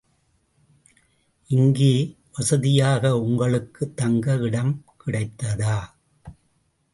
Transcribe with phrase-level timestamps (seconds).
[1.49, 1.91] இங்கே
[2.31, 5.77] வசதியாக உங்களுக்குத் தங்க இடம் கிடைத்ததா?